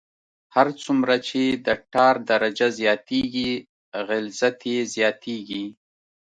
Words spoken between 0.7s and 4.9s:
څومره چې د ټار درجه زیاتیږي غلظت یې